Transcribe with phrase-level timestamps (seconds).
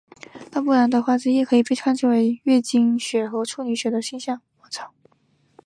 [0.53, 4.41] 奥布朗的花汁液可以被看做是月经血或处女血的象征。